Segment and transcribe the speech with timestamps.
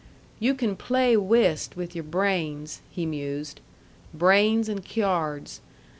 [0.39, 3.59] "You can play whist with your brains," he mused,
[4.15, 5.61] "brains and cyards.